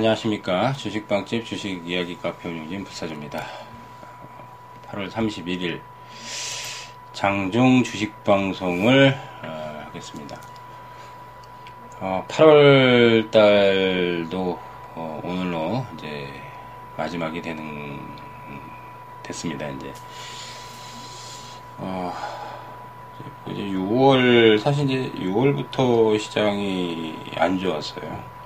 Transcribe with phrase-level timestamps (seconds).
[0.00, 0.72] 자, 안녕하십니까.
[0.72, 3.44] 주식방집 주식 이야기 카페 운영진 부사주입니다.
[4.88, 5.82] 8월 31일
[7.12, 9.14] 장중 주식방송을
[9.44, 10.40] 어, 하겠습니다.
[12.00, 14.58] 어, 8월 달도
[14.94, 16.32] 어, 오늘로 이제
[16.96, 18.00] 마지막이 되는,
[19.22, 19.92] 됐습니다, 이제.
[21.76, 22.10] 어,
[23.50, 28.39] 이제 6월, 사실 이제 6월부터 시장이 안 좋았어요.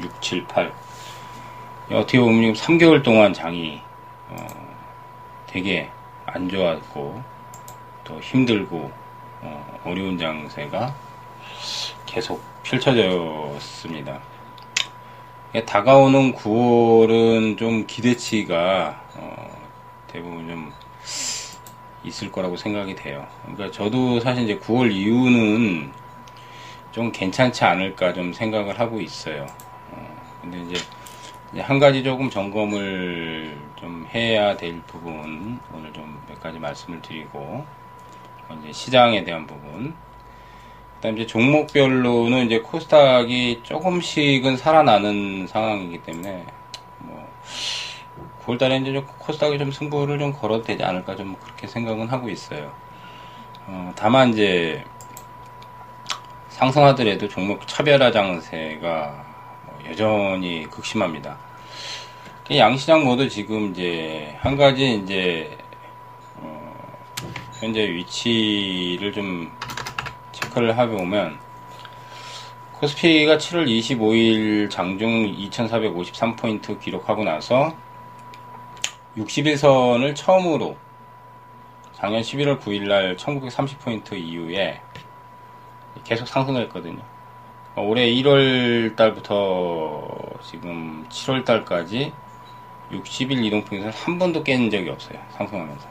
[0.00, 0.72] 6, 7, 8.
[1.90, 3.80] 어떻게 보면 3개월 동안 장이,
[4.30, 4.46] 어,
[5.46, 5.90] 되게
[6.26, 7.22] 안 좋았고,
[8.04, 8.90] 또 힘들고,
[9.42, 10.94] 어, 어려운 장세가
[12.06, 14.20] 계속 펼쳐졌습니다.
[15.66, 19.54] 다가오는 9월은 좀 기대치가, 어,
[20.08, 20.72] 대부분 좀
[22.04, 23.26] 있을 거라고 생각이 돼요.
[23.42, 25.92] 그러니까 저도 사실 이제 9월 이후는
[26.92, 29.46] 좀 괜찮지 않을까 좀 생각을 하고 있어요.
[30.44, 30.84] 어, 근데 이제,
[31.62, 37.64] 한 가지 조금 점검을 좀 해야 될 부분 오늘 좀 몇 가지 말씀을 드리고
[38.62, 39.94] 이제 시장에 대한 부분
[40.96, 46.44] 그다음 이제 종목별로는 이제 코스닥이 조금씩은 살아나는 상황이기 때문에
[46.98, 47.28] 뭐
[48.44, 52.72] 9월달에 이제 좀 코스닥이 좀 승부를 좀 걸어도 되지 않을까 좀 그렇게 생각은 하고 있어요.
[53.66, 54.84] 어, 다만 이제
[56.48, 59.33] 상승하더라도 종목 차별화 장세가 뭐
[59.88, 61.36] 여전히 극심합니다.
[62.50, 65.56] 양시장 모두 지금 이제 한 가지 이제
[66.36, 66.74] 어,
[67.60, 69.50] 현재 위치를 좀
[70.32, 71.38] 체크를 해보면
[72.72, 77.74] 코스피가 7월 25일 장중 2453포인트 기록하고 나서
[79.16, 80.76] 61선을 처음으로
[81.92, 84.80] 작년 11월 9일 날 1930포인트 이후에
[86.04, 87.13] 계속 상승을 했거든요.
[87.76, 90.06] 올해 1월 달부터
[90.42, 92.12] 지금 7월 달까지
[92.92, 95.18] 60일 이동평균을 한 번도 깬 적이 없어요.
[95.36, 95.88] 상승하면서.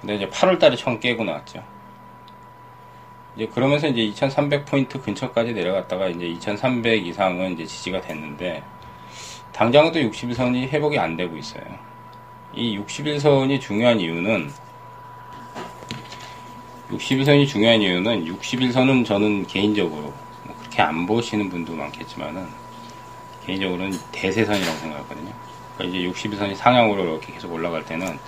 [0.00, 1.62] 근데 이제 8월 달에 처음 깨고 나왔죠.
[3.36, 8.62] 이제 그러면서 이제 2300포인트 근처까지 내려갔다가 이제 2300 이상은 이제 지지가 됐는데
[9.52, 11.62] 당장은 또 61선이 회복이 안 되고 있어요.
[12.52, 14.50] 이 61선이 중요한 이유는
[16.90, 20.23] 61선이 중요한 이유는 61선은 저는 개인적으로 뭐
[20.74, 22.48] 그렇게 안 보시는 분도 많겠지만은
[23.46, 25.30] 개인적으로는 대세선이라고 생각하거든요.
[25.76, 28.18] 그러니까 이제 61선이 상향으로 이렇게 계속 올라갈 때는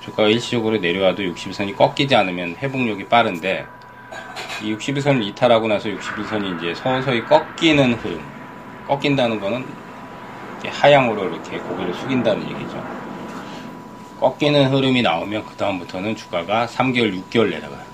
[0.00, 3.66] 주가가 일시적으로 내려와도 61선이 꺾이지 않으면 회복력이 빠른데
[4.62, 8.22] 이 61선을 이탈하고 나서 61선이 이제 서서히 꺾이는 흐름,
[8.86, 9.66] 꺾인다는 거는
[10.64, 12.84] 하향으로 이렇게 고개를 숙인다는 얘기죠.
[14.20, 17.89] 꺾이는 흐름이 나오면 그 다음부터는 주가가 3개월, 6개월 내려가요.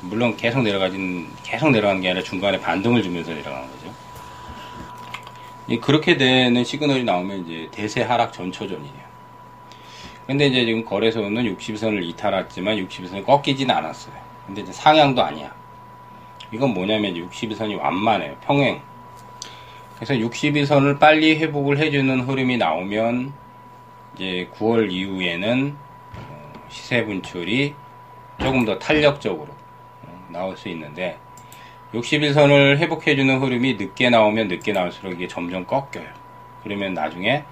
[0.00, 3.94] 물론 계속 내려가진 계속 내려가는 게 아니라 중간에 반등을 주면서 내려가는 거죠.
[5.80, 9.08] 그렇게 되는 시그널이 나오면 이제 대세 하락 전초전이에요.
[10.26, 14.14] 근데 이제 지금 거래소는 60선을 이탈했지만 60선이 꺾이지는 않았어요.
[14.46, 15.54] 근데 이제 상향도 아니야.
[16.52, 18.36] 이건 뭐냐면 62선이 완만해요.
[18.42, 18.80] 평행.
[19.96, 23.32] 그래서 62선을 빨리 회복을 해주는 흐름이 나오면
[24.14, 25.76] 이제 9월 이후에는
[26.16, 27.74] 어, 시세 분출이
[28.40, 29.57] 조금 더 탄력적으로 어,
[30.28, 31.18] 나올 수 있는데
[31.94, 36.06] 61선을 회복해주는 흐름이 늦게 나오면 늦게 나올수록 이게 점점 꺾여요.
[36.62, 37.44] 그러면 나중에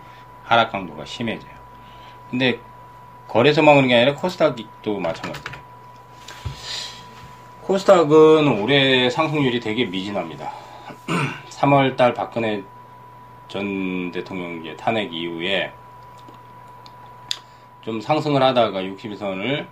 [0.45, 1.53] 하락 강도가 심해져요.
[2.31, 2.59] 근데
[3.29, 5.67] 거래소만 그런 게 아니라 코스닥도 마찬가지예요.
[7.63, 10.53] 코스닥은 올해 상승률이 되게 미진합니다.
[11.49, 12.63] 3월달 박근혜
[13.49, 15.73] 전 대통령 탄핵 이후에
[17.83, 19.67] 좀 상승을 하다가 62선을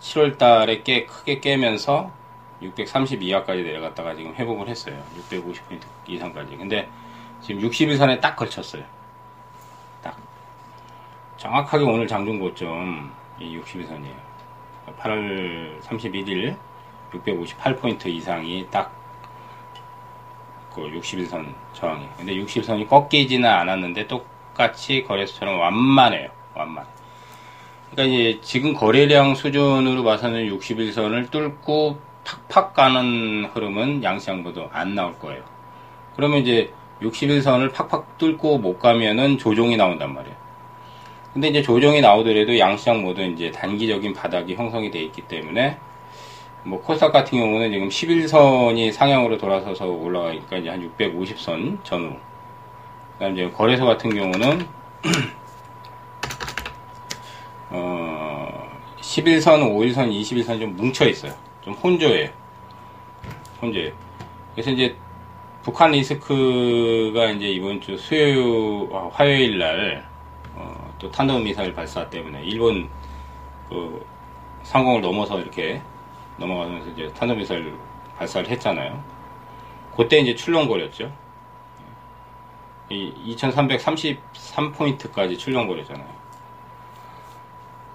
[0.00, 2.10] 7월달에 깨 크게 깨면서
[2.62, 5.02] 632화까지 내려갔다가 지금 회복을 했어요.
[5.18, 6.56] 650포인트 이상까지.
[6.56, 6.88] 근데
[7.40, 8.82] 지금 61선에 딱 걸쳤어요.
[10.02, 10.16] 딱.
[11.36, 14.26] 정확하게 오늘 장중 고점 이 61선이에요.
[14.98, 16.56] 8월 31일
[17.12, 18.96] 658포인트 이상이 딱
[20.76, 22.06] 그 61선 저항이.
[22.18, 26.28] 근데 60선이 꺾이지는 않았는데 똑같이 거래소처럼 완만해요.
[26.54, 26.84] 완만.
[27.90, 35.42] 그러니까 이제 지금 거래량 수준으로 봐서는 61선을 뚫고 팍팍 가는 흐름은 양시장보다 안 나올 거예요.
[36.16, 40.36] 그러면 이제 61선을 팍팍 뚫고 못 가면은 조종이 나온단 말이에요.
[41.32, 45.78] 근데 이제 조정이 나오더라도 양시장 모두 이제 단기적인 바닥이 형성이 되어 있기 때문에
[46.64, 52.16] 뭐 코스닥 같은 경우는 지금 11선이 상향으로 돌아서서 올라가니까 이제 한 650선 전후.
[53.12, 54.66] 그다음 이제 거래소 같은 경우는
[57.70, 58.68] 어
[59.00, 61.32] 11선, 5일선, 21선 좀 뭉쳐 있어요.
[61.66, 62.30] 좀 혼조예요.
[63.60, 63.92] 혼조예요.
[64.54, 64.96] 그래서 이제
[65.64, 68.38] 북한 리스크가 이제 이번 주 수요일,
[68.92, 70.08] 어, 화요일 날,
[70.54, 72.88] 어, 또 탄도미사일 발사 때문에 일본
[73.68, 74.06] 그
[74.62, 75.82] 상공을 넘어서 이렇게
[76.36, 77.74] 넘어가면서 이제 탄도미사일
[78.16, 79.02] 발사를 했잖아요.
[79.96, 81.12] 그때 이제 출렁거렸죠.
[82.90, 86.14] 이 2333포인트까지 출렁거렸잖아요.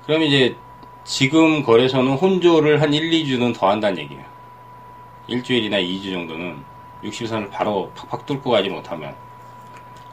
[0.06, 0.58] 그럼 이제
[1.04, 4.24] 지금 거래소는 혼조를 한 1, 2주는 더 한다는 얘기예요.
[5.28, 6.64] 일주일이나 2주 정도는
[7.04, 9.16] 60선을 바로 팍팍 뚫고 가지 못하면.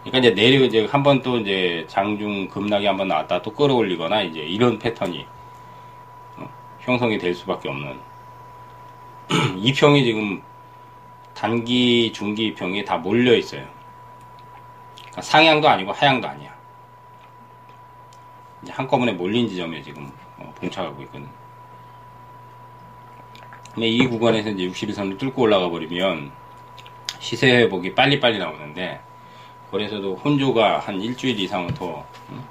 [0.04, 4.22] 그러니까 이제 내려, 이제 한 번 또 이제 장중 급락이 한 번 나왔다 또 끌어올리거나
[4.22, 5.26] 이제 이런 패턴이
[6.36, 6.48] 어,
[6.80, 8.00] 형성이 될 수밖에 없는.
[9.58, 10.42] 이평이 지금
[11.34, 13.66] 단기, 중기 이평이 다 몰려 있어요.
[14.96, 16.56] 그러니까 상향도 아니고 하향도 아니야.
[18.62, 21.28] 이제 한꺼번에 몰린 지점에 지금 어, 봉착하고 있거든.
[23.74, 26.32] 근데 이 구간에서 이제 61선을 뚫고 올라가 버리면
[27.20, 29.00] 시세 회복이 빨리빨리 나오는데
[29.70, 32.42] 그래서도 혼조가 한 일주일 이상은 더 음,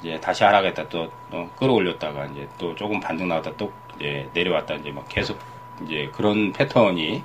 [0.00, 4.90] 이제 다시 하락했다 또, 또 끌어올렸다가 이제 또 조금 반등 나왔다 또 이제 내려왔다 이제
[4.90, 5.38] 막 계속
[5.84, 7.22] 이제 그런 패턴이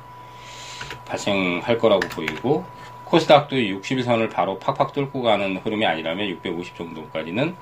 [1.05, 2.65] 발생할 거라고 보이고
[3.05, 7.55] 코스닥도 60일선을 바로 팍팍 뚫고 가는 흐름이 아니라면 650 정도까지는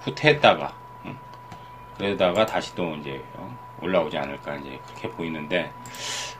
[0.00, 0.81] 후퇴했다가 음,
[1.98, 5.70] 그러다가 다시 또 이제 어, 올라오지 않을까 이제 그렇게 보이는데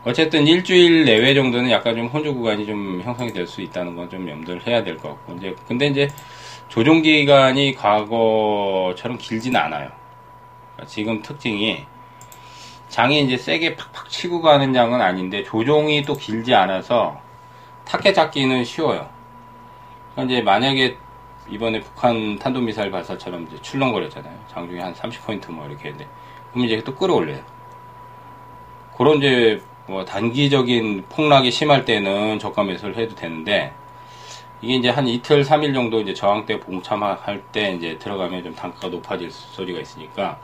[0.04, 4.28] 어쨌든 일주일 내외 정도는 약간 좀 혼조 구간이 좀 형성이 될 수 있다는 건 좀
[4.28, 6.08] 염두를 해야 될 것 같고 이제 근데 이제
[6.68, 9.90] 조정 기간이 과거처럼 길지는 않아요.
[10.74, 11.84] 그러니까 지금 특징이
[12.88, 17.20] 장이 이제 세게 팍팍 치고 가는 장은 아닌데 조종이 또 길지 않아서
[17.84, 19.08] 타켓 잡기는 쉬워요.
[20.14, 20.96] 그러니까 이제 만약에
[21.52, 24.34] 이번에 북한 탄도미사일 발사처럼 이제 출렁거렸잖아요.
[24.48, 26.08] 장중에 한 30포인트 뭐 이렇게 했는데
[26.50, 27.42] 그럼 이제 또 끌어올려요.
[28.96, 33.74] 그런 이제 뭐 단기적인 폭락이 심할 때는 저가 매수를 해도 되는데
[34.62, 39.30] 이게 이제 한 이틀, 3일 정도 이제 저항대 봉참할 때 이제 들어가면 좀 단가가 높아질
[39.30, 40.38] 소리가 있으니까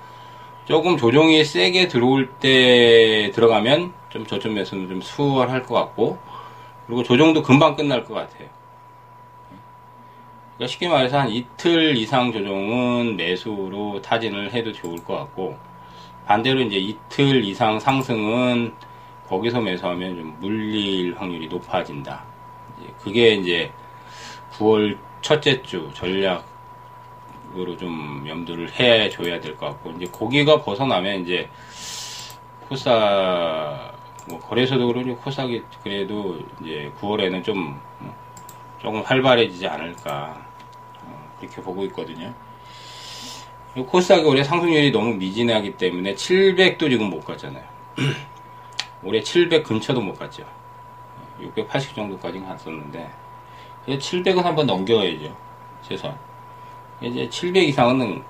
[0.66, 6.18] 조금 조정이 세게 들어올 때 들어가면 좀 저점 매수는 좀 수월할 것 같고
[6.86, 8.57] 그리고 조정도 금방 끝날 것 같아요.
[10.58, 15.56] 그러니까 쉽게 말해서 한 이틀 이상 조정은 매수로 타진을 해도 좋을 것 같고
[16.26, 18.74] 반대로 이제 이틀 이상 상승은
[19.28, 22.24] 거기서 매수하면 좀 물릴 확률이 높아진다.
[23.00, 23.70] 그게 이제
[24.54, 31.48] 9월 첫째 주 전략으로 좀 염두를 해 줘야 될 것 같고 이제 고기가 벗어나면 이제
[32.68, 33.92] 코사
[34.28, 37.80] 뭐 거래소도 그러니 코사기 그래도 이제 9월에는 좀
[38.80, 40.47] 조금 활발해지지 않을까
[41.38, 42.32] 어, 그렇게 보고 있거든요.
[43.76, 47.62] 코스닥이 올해 상승률이 너무 미진하기 때문에 700도 지금 못 갔잖아요.
[49.04, 50.44] 올해 700 근처도 못 갔죠.
[51.40, 53.08] 680 정도까지 갔었는데
[53.86, 55.34] 700은 한번 넘겨야죠.
[55.82, 56.18] 최소한.
[57.00, 58.22] 이제 700 이상은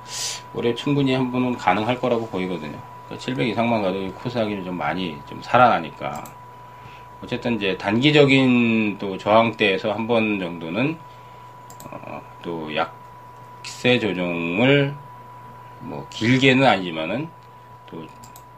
[0.52, 2.78] 올해 충분히 한 번은 가능할 거라고 보이거든요.
[3.08, 6.24] 700 그러니까 이상만 가도 코스닥이 좀 많이 좀 살아나니까.
[7.22, 10.98] 어쨌든 이제 단기적인 또 저항대에서 한 번 정도는
[11.90, 14.94] 어, 또 약세 조정을
[15.80, 17.28] 뭐 길게는 아니지만은
[17.86, 18.04] 또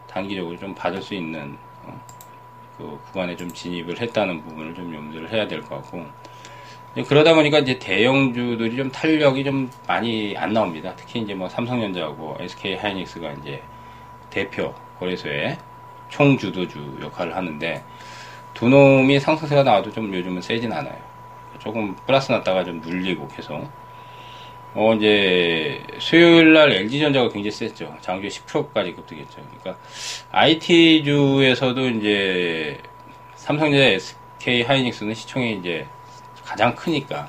[0.09, 2.01] 단기적으로 좀 받을 수 있는 어,
[2.77, 6.07] 그 구간에 좀 진입을 했다는 부분을 좀 염두를 해야 될 것 같고
[7.07, 10.93] 그러다 보니까 이제 대형주들이 좀 탄력이 좀 많이 안 나옵니다.
[10.97, 13.63] 특히 이제 뭐 삼성전자하고 SK 하이닉스가 이제
[14.29, 15.57] 대표 거래소의
[16.09, 17.85] 총주도주 역할을 하는데
[18.55, 21.10] 두 놈이 상승세가 나와도 좀 요즘은 세진 않아요.
[21.61, 23.69] 조금 플러스 났다가 좀 눌리고 계속
[24.73, 27.97] 어, 이제, 수요일 날 LG전자가 굉장히 셌죠.
[28.01, 29.43] 장주에 10%까지 급등했죠.
[29.61, 29.83] 그러니까,
[30.31, 32.79] IT주에서도 이제,
[33.35, 35.89] 삼성전자, SK 하이닉스는 시총이 이제
[36.45, 37.29] 가장 크니까,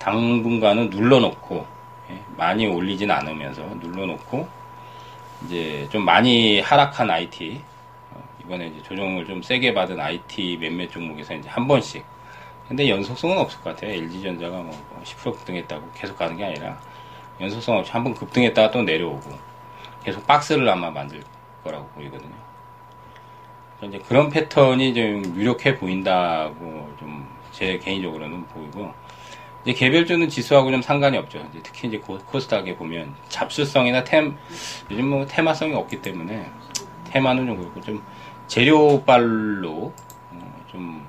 [0.00, 1.66] 당분간은 눌러놓고,
[2.10, 4.48] 예, 많이 올리진 않으면서 눌러놓고,
[5.46, 7.60] 이제 좀 많이 하락한 IT,
[8.10, 12.04] 어, 이번에 이제 조정을 좀 세게 받은 IT 몇몇 종목에서 이제 한 번씩,
[12.68, 13.92] 근데 연속성은 없을 것 같아요.
[13.92, 16.80] LG전자가 뭐 10% 급등했다고 계속 가는 게 아니라
[17.40, 19.30] 연속성 없이 한번 급등했다가 또 내려오고
[20.02, 21.22] 계속 박스를 아마 만들
[21.62, 22.32] 거라고 보이거든요.
[23.82, 28.92] 이제 그런 패턴이 좀 유력해 보인다고 좀 제 개인적으로는 보이고
[29.62, 31.38] 이제 개별주는 지수하고 좀 상관이 없죠.
[31.50, 34.36] 이제 특히 이제 코스닥에 보면 잡수성이나 템
[34.90, 36.50] 요즘 뭐 테마성이 없기 때문에
[37.10, 38.02] 테마는 좀 그렇고 좀
[38.48, 39.92] 재료발로
[40.32, 41.06] 어, 좀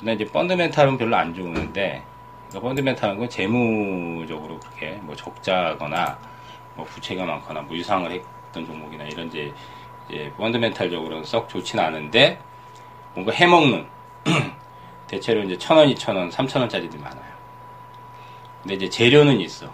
[0.00, 2.02] 근데 이제 펀드멘탈은 별로 안 좋은데
[2.48, 6.18] 그러니까 펀드멘탈은 건 재무적으로 그렇게 뭐 적자거나
[6.74, 9.52] 뭐 부채가 많거나 뭐 유상을 했던 종목이나 이런 이제,
[10.08, 12.40] 이제 펀드멘탈적으로는 썩 좋지는 않은데
[13.12, 13.86] 뭔가 해먹는
[15.06, 17.30] 대체로 이제 천 원, 이천 원, 삼천 원짜리들이 많아요.
[18.62, 19.70] 근데 이제 재료는 있어.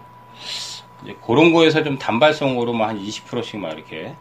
[1.02, 4.16] 이제 그런 거에서 좀 단발성으로 한 20%씩 막 이렇게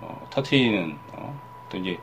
[0.00, 1.98] 어, 터트리는 어, 또 이제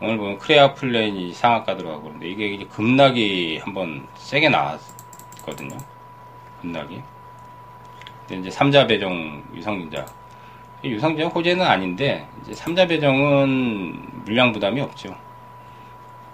[0.00, 5.76] 오늘 보면 크레아 플랜이 상한가 들어가고 그런데 이게 이제 급락이 한번 세게 나왔거든요.
[6.60, 7.00] 급락이.
[8.26, 10.04] 근데 이제 삼자 배정 유성인자
[10.82, 15.14] 유성자 호재는 아닌데 이제 삼자 배정은 물량 부담이 없죠.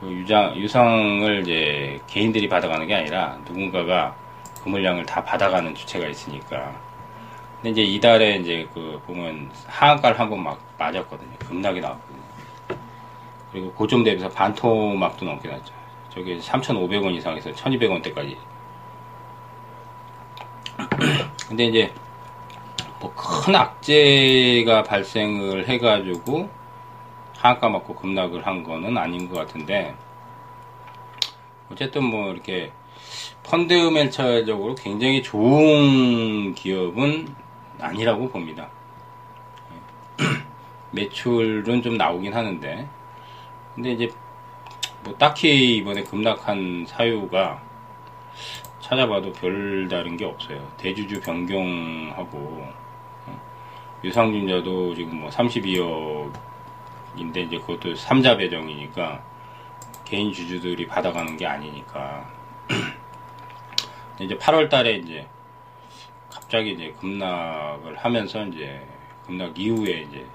[0.01, 4.17] 그 유장 유성을 이제 개인들이 받아가는 게 아니라 누군가가
[4.63, 6.75] 그 물량을 다 받아가는 주체가 있으니까.
[7.57, 11.37] 근데 이제 이달에 이제 그 보면 하한가를 한번 막 맞았거든요.
[11.41, 12.20] 급락이 나왔거든요.
[13.53, 15.75] 그리고 고점 대비해서 반토막도 넘게 났죠.
[16.11, 18.37] 저게 3,500원 이상에서 1,200원대까지.
[21.49, 21.93] 근데 이제
[23.01, 26.49] 뭐 큰 악재가 발생을 해가지고
[27.39, 29.95] 하한가 맞고 급락을 한 거는 아닌 것 같은데
[31.73, 32.71] 어쨌든 뭐 이렇게
[33.45, 37.35] 펀드멘처적으로 굉장히 좋은 기업은
[37.81, 38.69] 아니라고 봅니다.
[40.93, 42.87] 매출은 좀 나오긴 하는데
[43.75, 44.11] 근데 이제
[45.05, 47.63] 뭐 딱히 이번에 급락한 사유가
[48.81, 50.73] 찾아봐도 별다른 게 없어요.
[50.77, 52.67] 대주주 변경하고
[53.27, 53.41] 어,
[54.03, 59.23] 유상증자도 지금 뭐 32억인데 이제 그것도 3자 배정이니까
[60.05, 62.29] 개인 주주들이 받아가는 게 아니니까
[64.21, 65.27] 이제 8월 달에 이제
[66.29, 68.85] 갑자기 이제 급락을 하면서 이제
[69.25, 70.27] 급락 이후에 이제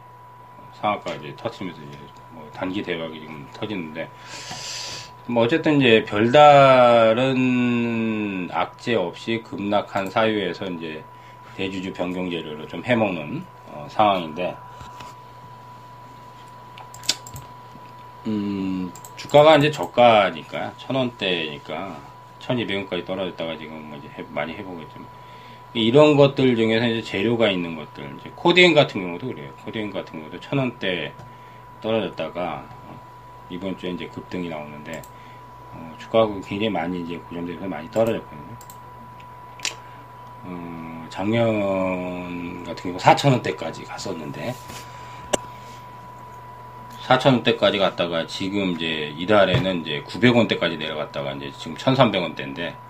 [0.79, 1.97] 상한가 이제 터치면서 이제
[2.31, 4.09] 뭐 단기 대박이 지금 터지는데
[5.27, 7.27] 뭐 어쨌든 이제 별다른
[8.51, 11.03] 악재 없이 급락한 사유에서 이제
[11.55, 14.55] 대주주 변경 재료로 좀 해먹는 어, 상황인데
[18.27, 21.97] 음 주가가 이제 저가니까 천 원대니까
[22.39, 25.07] 천이백 원까지 떨어졌다가 지금 뭐 이제 해, 많이 해보고 있지만
[25.81, 30.39] 이런 것들 중에서 이제 재료가 있는 것들 이제 코디엔 같은 경우도 그래요 코디엔 같은 경우도
[30.39, 31.13] 천 원대
[31.81, 32.99] 떨어졌다가 어,
[33.49, 35.01] 이번 주에 이제 급등이 나오는데
[35.73, 38.55] 어, 주가가 굉장히 많이 이제 고점대에서 많이 떨어졌거든요.
[40.43, 44.55] 어, 작년 같은 경우 4천 원대까지 갔었는데
[47.05, 52.84] 4천 원대까지 갔다가 지금 이제 이달에는 이제 900원대까지 내려갔다가 이제 지금 1300원대인데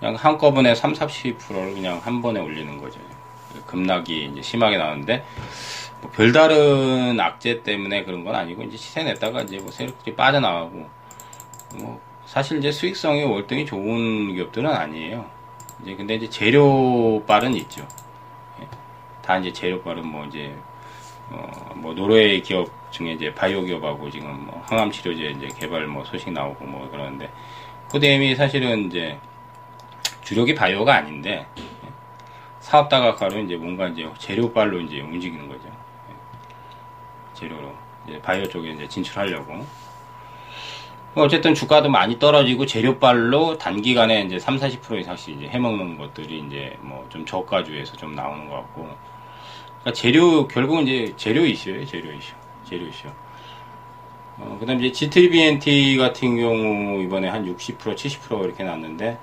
[0.00, 2.98] 그냥 한꺼번에 3, 40%를 그냥 한 번에 올리는 거죠.
[3.66, 5.24] 급락이 이제 심하게 나오는데
[6.00, 10.88] 뭐 별다른 악재 때문에 그런 건 아니고 이제 시세 냈다가 이제 뭐 새롭게 빠져나가고
[11.74, 15.26] 뭐 사실 이제 수익성이 월등히 좋은 기업들은 아니에요.
[15.82, 17.86] 이제 근데 이제 재료빨은 있죠.
[18.60, 18.68] 예.
[19.22, 20.54] 다 이제 재료빨은 뭐 이제
[21.30, 26.04] 어 뭐 노르웨이 기업 중에 이제 바이오 기업하고 지금 뭐 항암 치료제 이제 개발 뭐
[26.04, 27.30] 소식 나오고 뭐 그러는데
[27.90, 29.18] 코뎀이 사실은 이제
[30.30, 31.62] 주력이 바이오가 아닌데 예.
[32.60, 35.62] 사업 다각화로 이제 뭔가 이제 재료빨로 이제 움직이는 거죠.
[37.34, 37.72] 재료로
[38.06, 39.66] 이제 바이오 쪽에 이제 진출하려고.
[41.14, 46.78] 뭐 어쨌든 주가도 많이 떨어지고 재료빨로 단기간에 이제 3, 40% 이상씩 이제 해먹는 것들이 이제
[46.80, 48.82] 뭐 좀 저가주에서 좀 나오는 것 같고.
[49.80, 52.34] 그러니까 재료, 결국은 이제 재료 이슈예요, 재료 이슈.
[52.64, 53.08] 재료 이슈.
[54.38, 59.18] 어, 그 다음에 이제 G3BNT 같은 경우 이번에 한 60%, 70% 이렇게 났는데,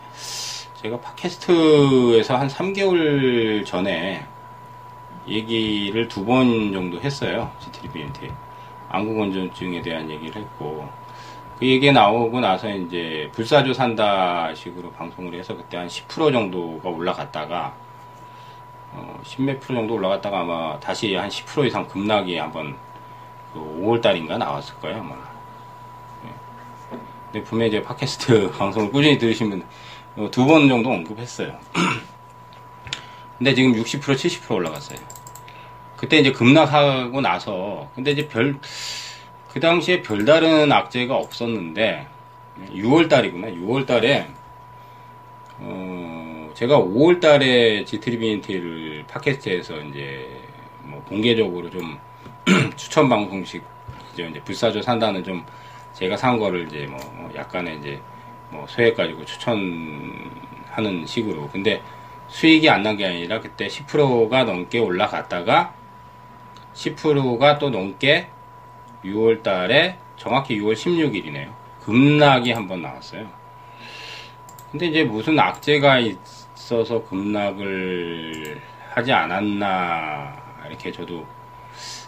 [0.81, 4.23] 제가 팟캐스트에서 한 3개월 전에
[5.27, 7.51] 얘기를 두 번 정도 했어요.
[7.59, 8.31] G3BNT.
[8.89, 10.87] 안구건조증에 대한 얘기를 했고,
[11.57, 17.73] 그 얘기 나오고 나서 이제 불사조 산다 식으로 방송을 해서 그때 한 10% 정도가 올라갔다가,
[18.93, 22.77] 어, 10몇 프로 정도 올라갔다가 아마 다시 한 10% 이상 급락이 한번
[23.51, 25.15] 그 5월 달인가 나왔을 거예요, 아마.
[26.23, 26.31] 네.
[27.31, 29.65] 근데 분명히 이제 팟캐스트 방송을 꾸준히 들으시면
[30.31, 31.57] 두 번 정도 언급했어요.
[33.37, 34.97] 근데 지금 60% 70% 올라갔어요.
[35.95, 38.59] 그때 이제 급락하고 나서 근데 이제 별
[39.57, 42.05] 그 당시에 별다른 악재가 없었는데
[42.75, 43.47] 6월 달이구나.
[43.47, 44.27] 6월 달에
[45.57, 50.29] 어 제가 5월 달에 G3BNT를 팟캐스트에서 이제
[50.83, 51.97] 뭐 공개적으로 좀
[52.77, 53.63] 추천 방송식
[54.13, 55.43] 이제 불사조 산다는 좀
[55.93, 56.99] 제가 산 거를 이제 뭐
[57.35, 57.99] 약간의 이제
[58.49, 61.81] 뭐 소액 가지고 추천하는 식으로 근데
[62.29, 65.73] 수익이 안 난 게 아니라 그때 10%가 넘게 올라갔다가
[66.73, 68.27] 10%가 또 넘게
[69.05, 71.53] 6월 달에 정확히 6월 16일이네요.
[71.81, 73.27] 급락이 한번 나왔어요.
[74.71, 78.61] 근데 이제 무슨 악재가 있어서 급락을
[78.93, 80.35] 하지 않았나
[80.67, 81.25] 이렇게 저도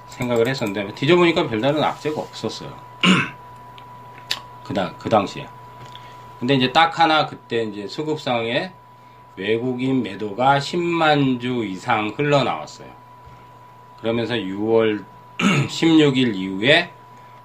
[0.08, 2.76] 생각을 했었는데 뒤져보니까 별다른 악재가 없었어요.
[4.66, 5.48] 그, 당, 그 당시에.
[6.40, 8.72] 근데 이제 딱 하나 그때 이제 수급상에
[9.36, 12.88] 외국인 매도가 10만 주 이상 흘러나왔어요.
[14.00, 15.04] 그러면서 6월
[15.38, 16.92] 16일 이후에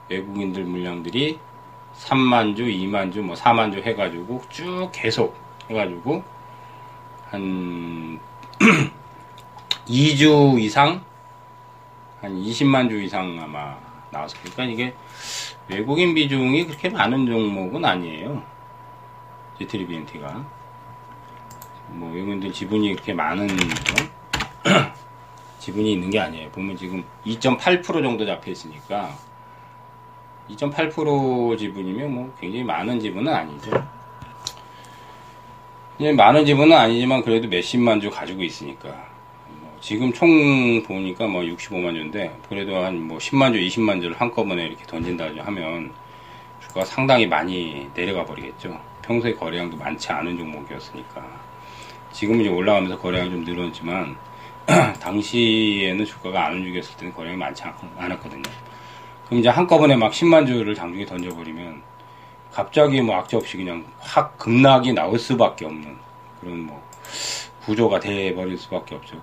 [0.09, 1.39] 외국인들 물량들이
[1.97, 5.37] 3만 주, 2만 주, 뭐 4만 주 해가지고 쭉 계속
[5.69, 6.23] 해가지고
[7.31, 8.21] 한
[9.89, 11.05] 2주 이상
[12.21, 13.77] 한 20만 주 이상 아마
[14.11, 14.95] 나왔을 그러니까 이게
[15.69, 18.54] 외국인 비중이 그렇게 많은 종목은 아니에요.
[19.59, 20.45] 제트리비엔티가
[21.89, 23.49] 뭐 외국인들 지분이 그렇게 많은
[25.59, 26.51] 지분이 있는 게 아니에요.
[26.51, 29.11] 보면 지금 2.8% 정도 잡혀 있으니까
[30.51, 33.71] 2.8% 지분이면 뭐 굉장히 많은 지분은 아니죠.
[36.17, 38.89] 많은 지분은 아니지만 그래도 몇십만 주 가지고 있으니까
[39.49, 44.67] 뭐 지금 총 보니까 뭐 65만 주인데 그래도 한 뭐 10만 주, 20만 주를 한꺼번에
[44.67, 45.93] 이렇게 던진다 하면
[46.61, 48.79] 주가가 상당히 많이 내려가 버리겠죠.
[49.07, 51.23] 평소에 거래량도 많지 않은 종목이었으니까
[52.13, 54.17] 지금 이제 올라가면서 거래량이 좀 늘었지만
[55.01, 57.65] 당시에는 주가가 안 움직였을 때는 거래량이 많지
[57.97, 58.43] 않았거든요.
[59.27, 61.83] 그럼 이제 한꺼번에 막 10만 주를 장중에 던져버리면
[62.53, 65.97] 갑자기 뭐 악재 없이 그냥 확 급락이 나올 수밖에 없는
[66.41, 66.83] 그런 뭐
[67.65, 69.21] 구조가 돼버릴 수밖에 없죠.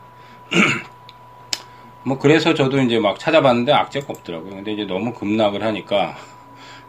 [2.04, 4.56] 뭐 그래서 저도 이제 막 찾아봤는데 악재가 없더라고요.
[4.56, 6.18] 근데 이제 너무 급락을 하니까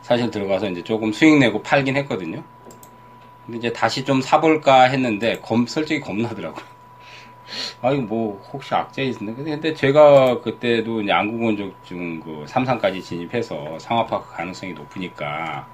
[0.01, 2.43] 사실 들어가서 이제 조금 수익 내고 팔긴 했거든요.
[3.45, 6.73] 근데 이제 다시 좀 사볼까 했는데 검, 솔직히 겁나더라고요.
[7.83, 9.43] 아, 이거 뭐, 혹시 악재 있는데?
[9.43, 15.67] 근데 제가 그때도 안구건조증 그 삼상까지 진입해서 상업화 가능성이 높으니까,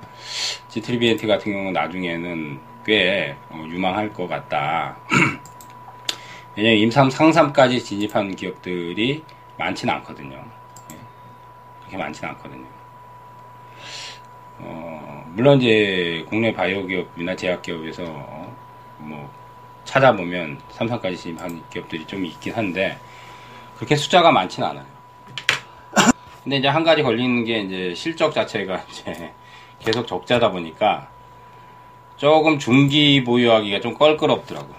[0.70, 4.96] G3BNT 같은 경우는 나중에는 꽤 어, 유망할 것 같다.
[6.56, 9.22] 왜냐면 임삼 상삼까지 진입한 기업들이
[9.58, 10.42] 많지는 않거든요.
[10.92, 10.96] 예.
[11.80, 12.77] 그렇게 많지는 않거든요.
[15.38, 18.02] 어, 물론 이제 국내 바이오 기업이나 제약 기업에서
[18.98, 19.30] 뭐
[19.84, 22.98] 찾아보면 삼성까지 진입한 기업들이 좀 있긴 한데
[23.76, 24.84] 그렇게 숫자가 많지는 않아요.
[26.42, 29.32] 근데 이제 한 가지 걸리는 게 이제 실적 자체가 이제
[29.78, 31.08] 계속 적자다 보니까
[32.16, 34.76] 조금 중기 보유하기가 좀 껄끄럽더라고요.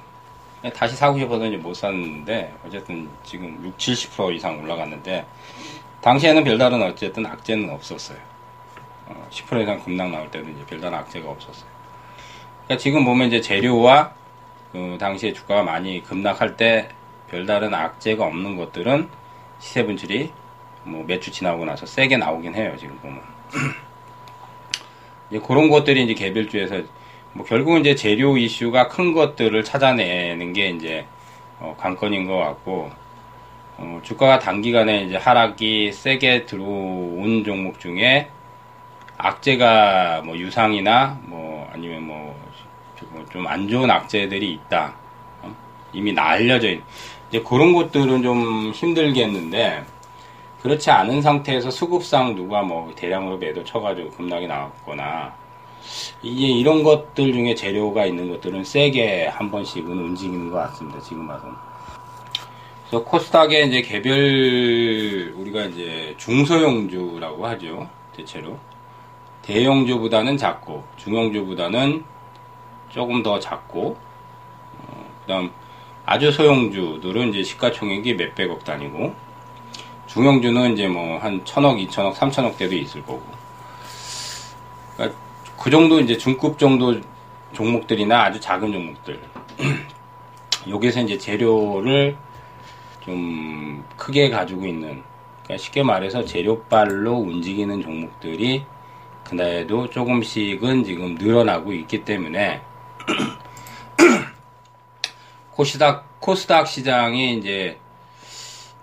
[0.75, 5.25] 다시 사고 싶어서 이제 못 샀는데 어쨌든 지금 6, 70% 이상 올라갔는데
[6.01, 8.38] 당시에는 별다른 어쨌든 악재는 없었어요.
[9.29, 11.69] 10% 어, 이상 급락 나올 때도 이제 별다른 악재가 없었어요.
[12.65, 14.13] 그러니까 지금 보면 이제 재료와
[14.71, 16.89] 그 당시에 주가가 많이 급락할 때
[17.29, 19.09] 별다른 악재가 없는 것들은
[19.59, 20.31] 시세 분출이
[20.83, 23.21] 뭐 몇 주 지나고 나서 세게 나오긴 해요 지금 보면
[25.29, 26.81] 이제 그런 것들이 이제 개별주에서
[27.33, 31.05] 뭐 결국은 이제 재료 이슈가 큰 것들을 찾아내는 게 이제
[31.59, 32.89] 어 관건인 것 같고
[33.77, 38.29] 어 주가가 단기간에 이제 하락이 세게 들어온 종목 중에
[39.19, 42.49] 악재가 뭐 유상이나 뭐 아니면 뭐
[43.31, 44.95] 좀 안 좋은 악재들이 있다.
[45.41, 45.55] 어?
[45.93, 46.83] 이미 알려져 있는.
[47.29, 49.85] 이제 그런 것들은 좀 힘들겠는데,
[50.61, 55.33] 그렇지 않은 상태에서 수급상 누가 뭐 대량으로 매도 쳐가지고 급락이 나왔거나,
[56.21, 60.99] 이게 이런 것들 중에 재료가 있는 것들은 세게 한 번씩은 움직이는 것 같습니다.
[61.01, 61.55] 지금 봐서는.
[62.89, 67.87] 그래서 코스닥의 이제 개별, 우리가 이제 중소형주라고 하죠.
[68.15, 68.57] 대체로.
[69.49, 72.03] 대형주보다는 작고, 중형주보다는
[72.89, 73.97] 조금 더 작고
[74.77, 75.51] 어, 그다음
[76.05, 79.15] 아주 소형주들은 이제 시가총액이 몇백억 단위고
[80.05, 83.23] 중형주는 이제 뭐 한 천억, 이천억, 삼천억 대도 있을 거고.
[84.95, 85.17] 그러니까
[85.57, 86.99] 그 정도 이제 중급 정도
[87.53, 89.19] 종목들이나 아주 작은 종목들.
[90.69, 92.17] 여기서 이제 재료를
[93.01, 95.03] 좀 크게 가지고 있는
[95.43, 98.65] 그러니까 쉽게 말해서 재료빨로 움직이는 종목들이
[99.29, 102.61] 그날에도 조금씩은 지금 늘어나고 있기 때문에
[105.53, 107.77] 코스닥, 코스닥 시장이 이제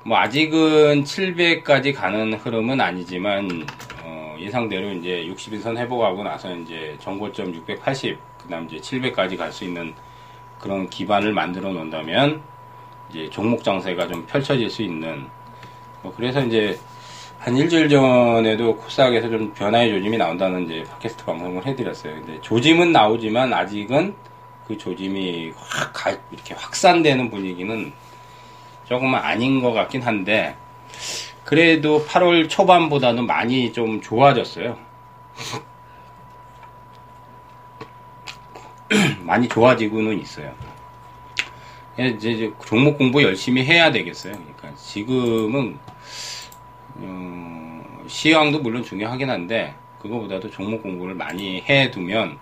[0.05, 3.67] 뭐 아직은 700까지 가는 흐름은 아니지만
[4.05, 9.93] 어 예상대로 이제 60일선 회복하고 나서 이제 정고점 680, 그다음 이제 700까지 갈 수 있는
[10.61, 12.41] 그런 기반을 만들어 놓는다면
[13.11, 15.27] 이제 종목 장세가 좀 펼쳐질 수 있는
[16.03, 16.79] 뭐 그래서 이제
[17.47, 22.15] 한 일주일 전에도 코스닥에서 좀 변화의 조짐이 나온다는 이제 팟캐스트 방송을 해드렸어요.
[22.15, 24.17] 근데 조짐은 나오지만 아직은
[24.67, 27.93] 그 조짐이 확 가, 이렇게 확산되는 분위기는
[28.89, 30.57] 조금은 아닌 것 같긴 한데
[31.45, 34.77] 그래도 8월 초반보다는 많이 좀 좋아졌어요.
[39.23, 40.53] 많이 좋아지고는 있어요.
[41.97, 44.33] 이제 종목 공부 열심히 해야 되겠어요.
[44.33, 45.79] 그러니까 지금은
[47.01, 52.39] 어, 시황도 물론 중요하긴 한데 그 그거보다도 종목 공부를 많이 해두면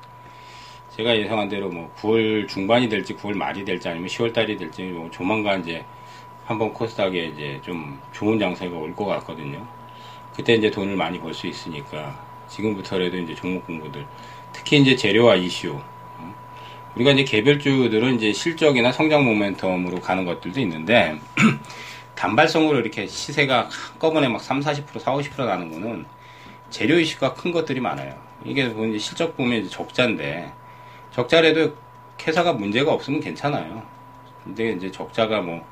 [0.96, 5.10] 제가 예상한 대로 뭐 9월 중반이 될지 9월 말이 될지 아니면 10월 달이 될지 뭐
[5.10, 5.84] 조만간 이제
[6.44, 9.66] 한번 코스닥에 이제 좀 좋은 장세가 올 것 같거든요.
[10.36, 14.06] 그때 이제 돈을 많이 벌 수 있으니까 지금부터라도 이제 종목 공부들
[14.52, 15.80] 특히 이제 재료와 이슈
[16.18, 16.34] 어?
[16.96, 21.18] 우리가 이제 개별주들은 이제 실적이나 성장 모멘텀으로 가는 것들도 있는데
[22.14, 26.06] 단발성으로 이렇게 시세가 한꺼번에 막 3, 40%, 4, 50% 나는 거는
[26.70, 28.14] 재료 이슈가 큰 것들이 많아요.
[28.44, 30.52] 이게 뭐 이제 실적 보면 적자인데
[31.12, 31.74] 적자래도
[32.20, 33.82] 회사가 문제가 없으면 괜찮아요.
[34.42, 35.64] 근데 이제 적자가 뭐,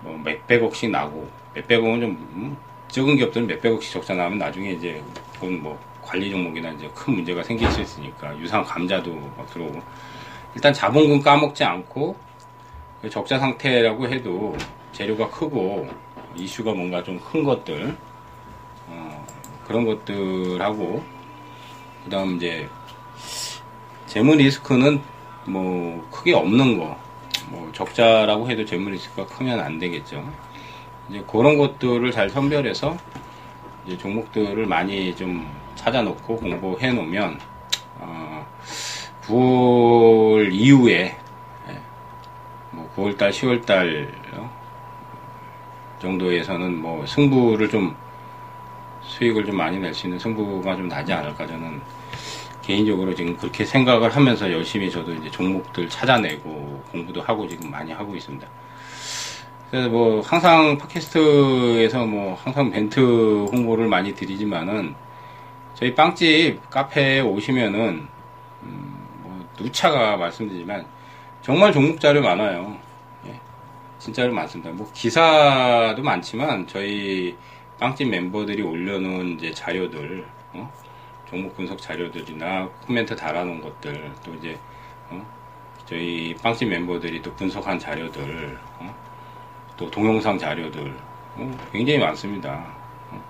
[0.00, 2.56] 뭐 몇백억씩 나고 몇백억은 좀 음,
[2.88, 5.02] 적은 기업들은 몇백억씩 적자 나면 나중에 이제
[5.34, 9.80] 그건 뭐 관리 종목이나 이제 큰 문제가 생길 수 있으니까 유상 감자도 막 들어오고
[10.54, 12.16] 일단 자본금 까먹지 않고
[13.10, 14.56] 적자 상태라고 해도
[15.02, 15.88] 재료가 크고
[16.36, 17.96] 이슈가 뭔가 좀 큰 것들
[18.86, 19.26] 어,
[19.66, 21.02] 그런 것들하고
[22.04, 22.68] 그 다음 이제
[24.06, 25.00] 재무 리스크는
[25.46, 26.96] 뭐 크게 없는 거,
[27.48, 30.24] 뭐 적자라고 해도 재무 리스크가 크면 안 되겠죠.
[31.08, 32.96] 이제 그런 것들을 잘 선별해서
[33.86, 37.40] 이제 종목들을 많이 좀 찾아놓고 공부해 놓으면
[37.98, 38.46] 어,
[39.22, 41.16] 9월 이후에
[41.68, 41.80] 예,
[42.70, 44.22] 뭐 9월달, 10월달
[46.02, 47.94] 정도에서는 뭐 승부를 좀
[49.02, 51.80] 수익을 좀 많이 낼 수 있는 승부가 좀 나지 않을까 저는
[52.60, 58.14] 개인적으로 지금 그렇게 생각을 하면서 열심히 저도 이제 종목들 찾아내고 공부도 하고 지금 많이 하고
[58.14, 58.46] 있습니다.
[59.70, 64.94] 그래서 뭐 항상 팟캐스트에서 뭐 항상 벤트 홍보를 많이 드리지만은
[65.74, 68.06] 저희 빵집 카페에 오시면은
[68.64, 70.84] 음 뭐 누차가 말씀드리지만
[71.42, 72.76] 정말 종목 자료 많아요.
[74.02, 74.72] 예, 진짜로 많습니다.
[74.72, 77.36] 뭐 기사도 많지만 저희
[77.78, 80.72] 빵집 멤버들이 올려놓은 이제 자료들 어?
[81.28, 84.58] 종목 분석 자료들이나 코멘트 달아놓은 것들 또 이제
[85.08, 85.24] 어?
[85.86, 88.94] 저희 빵집 멤버들이 또 분석한 자료들 어?
[89.76, 90.94] 또 동영상 자료들
[91.36, 91.58] 어?
[91.70, 92.66] 굉장히 많습니다.
[93.10, 93.22] 어?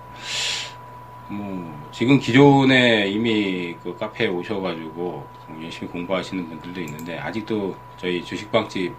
[1.29, 5.25] 뭐 지금 기존에 이미 그 카페에 오셔가지고
[5.61, 8.93] 열심히 공부하시는 분들도 있는데 아직도 저희 주식빵집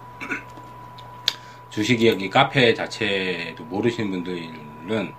[1.75, 5.13] 주식 이야기 카페 자체도 모르시는 분들은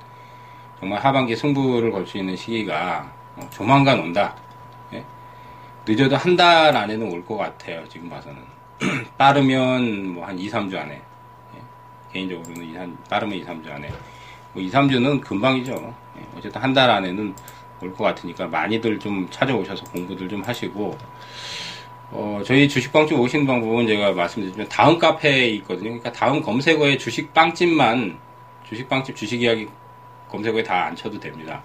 [0.80, 4.34] 정말 하반기 승부를 걸 수 있는 시기가 어, 조만간 온다.
[4.94, 5.04] 예?
[5.86, 7.86] 늦어도 한 달 안에는 올 것 같아요.
[7.90, 8.38] 지금 봐서는.
[9.18, 10.94] 빠르면 뭐 한 2, 3주 안에.
[10.94, 11.58] 예?
[12.14, 13.90] 개인적으로는 2, 3, 빠르면 2, 3주 안에.
[14.54, 15.94] 뭐 2, 3주는 금방이죠.
[16.18, 16.26] 예?
[16.38, 17.34] 어쨌든 한 달 안에는
[17.82, 20.96] 올 것 같으니까 많이들 좀 찾아오셔서 공부들 좀 하시고,
[22.10, 25.90] 어, 저희 주식빵집 오시는 방법은 제가 말씀드리면 다음 카페에 있거든요.
[25.90, 28.18] 그러니까 다음 검색어에 주식빵집만,
[28.68, 29.68] 주식빵집 주식 이야기
[30.30, 31.62] 검색어에 다 안 쳐도 됩니다.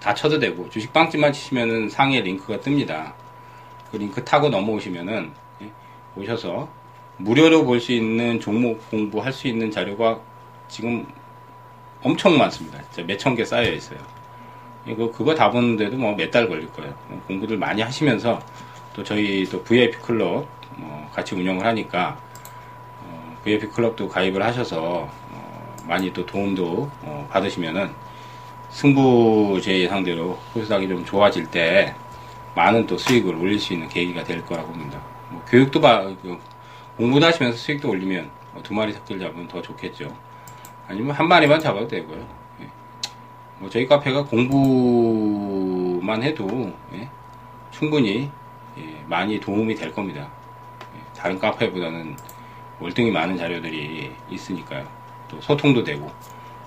[0.00, 3.12] 다 쳐도 되고 주식빵집만 치시면은 상에 링크가 뜹니다.
[3.90, 5.32] 그 링크 타고 넘어오시면은
[5.62, 5.70] 예,
[6.16, 6.68] 오셔서
[7.18, 10.18] 무료로 볼 수 있는 종목 공부할 수 있는 자료가
[10.68, 11.06] 지금
[12.02, 12.82] 엄청 많습니다.
[12.90, 13.98] 진짜 몇 천 개 쌓여 있어요.
[14.86, 16.92] 이거 그거 다 보는데도 뭐 몇 달 걸릴 거예요.
[17.28, 18.40] 공부들 많이 하시면서
[18.94, 20.46] 또 저희 또 VIP 클럽
[20.78, 22.18] 어 같이 운영을 하니까
[23.00, 27.90] 어 VIP 클럽도 가입을 하셔서 어 많이 또 도움도 어 받으시면은
[28.70, 31.94] 승부 제 예상대로 코스닥이 좀 좋아질 때
[32.54, 35.00] 많은 또 수익을 올릴 수 있는 계기가 될 거라고 봅니다.
[35.30, 36.38] 뭐 교육도 봐, 그
[36.96, 40.14] 공부도 하시면서 수익도 올리면 뭐두 마리 삭들 잡으면 더 좋겠죠.
[40.88, 42.26] 아니면 한 마리만 잡아도 되고요.
[42.60, 42.68] 예.
[43.58, 47.08] 뭐 저희 카페가 공부만 해도 예.
[47.70, 48.41] 충분히 예.
[49.06, 50.28] 많이 도움이 될 겁니다.
[50.96, 51.18] 예.
[51.18, 52.16] 다른 카페보다는
[52.80, 54.86] 월등히 많은 자료들이 있으니까요.
[55.28, 56.10] 또 소통도 되고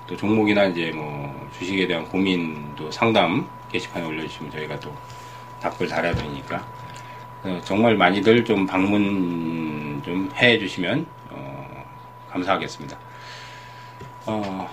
[0.07, 4.95] 또 종목이나 이제 뭐 주식에 대한 고민도 상담 게시판에 올려주시면 저희가 또
[5.61, 6.65] 답글 달아야 되니까
[7.63, 11.85] 정말 많이들 좀 방문 좀 해주시면 어,
[12.31, 12.97] 감사하겠습니다.
[14.25, 14.69] 어,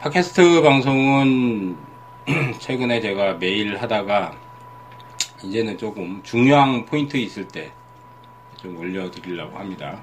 [0.00, 1.76] 팟캐스트 방송은
[2.58, 4.34] 최근에 제가 매일 하다가
[5.42, 7.72] 이제는 조금 중요한 포인트 있을 때
[8.56, 9.98] 좀 올려드리려고 합니다.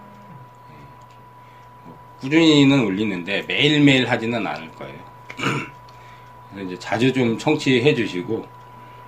[2.22, 4.98] 꾸준히는 올리는데 매일매일 하지는 않을 거예요.
[6.52, 8.48] 그래서 이제 자주 좀 청취해 주시고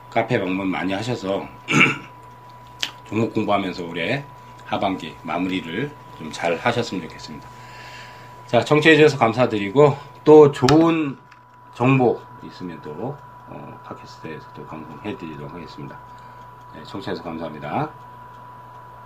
[0.10, 1.48] 카페 방문 많이 하셔서
[3.08, 4.26] 종목 공부하면서 올해
[4.66, 7.48] 하반기 마무리를 좀 잘 하셨으면 좋겠습니다.
[8.48, 11.18] 자, 청취해 주셔서 감사드리고 또 좋은
[11.74, 16.00] 정보 있으면 또 어, 팟캐스트에서 또 방송해 드리도록 하겠습니다.
[16.76, 18.05] 네, 청취해서 감사합니다.